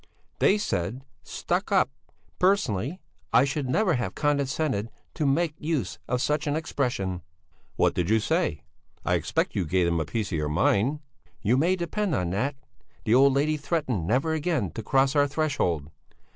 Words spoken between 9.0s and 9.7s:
I expect you